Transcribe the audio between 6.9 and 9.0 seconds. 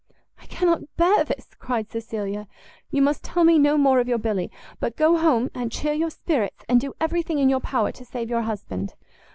every thing in your power to save your husband."